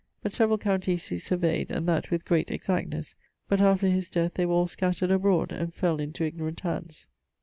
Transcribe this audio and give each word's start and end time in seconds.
But 0.23 0.33
severall 0.33 0.57
counties 0.57 1.09
he 1.09 1.17
surveyd, 1.17 1.69
and 1.69 1.87
that 1.87 2.09
with 2.09 2.25
great 2.25 2.47
exactnes, 2.49 3.13
but 3.47 3.61
after 3.61 3.87
his 3.87 4.09
death 4.09 4.33
they 4.33 4.47
were 4.47 4.55
all 4.55 4.65
scattered 4.67 5.11
abroad, 5.11 5.51
and 5.51 5.71
fell 5.71 5.99
into 5.99 6.23
ignorant 6.23 6.61
hands. 6.61 7.05